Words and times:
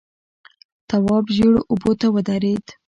تواب 0.89 1.25
ژېړو 1.35 1.59
اوبو 1.71 1.91
ته 1.99 2.07
ودرېد. 2.13 2.65